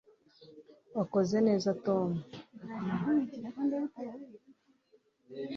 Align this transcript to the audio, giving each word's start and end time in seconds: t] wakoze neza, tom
t] 0.89 0.93
wakoze 0.97 1.37
neza, 1.47 1.69
tom 1.85 2.09